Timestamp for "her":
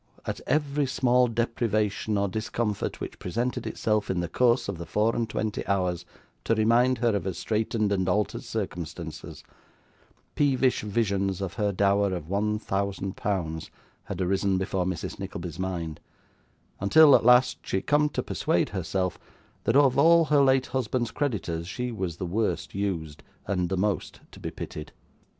6.97-7.15, 7.25-7.33, 11.53-11.71, 20.25-20.41